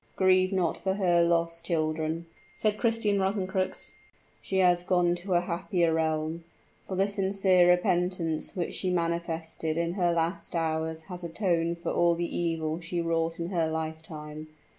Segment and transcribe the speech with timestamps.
[0.15, 3.91] "Grieve not for her loss, children," said Christian Rosencrux;
[4.41, 6.43] "she has gone to a happier realm
[6.87, 12.15] for the sincere repentance which she manifested in her last hours has atoned for all
[12.15, 14.47] the evil she wrought in her lifetime.